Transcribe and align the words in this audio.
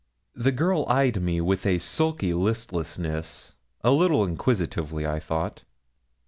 The 0.33 0.51
girl 0.51 0.87
eyed 0.89 1.21
me 1.21 1.41
with 1.41 1.63
a 1.63 1.77
sulky 1.77 2.33
listlessness, 2.33 3.53
a 3.83 3.91
little 3.91 4.25
inquisitively, 4.25 5.05
I 5.05 5.19
thought. 5.19 5.63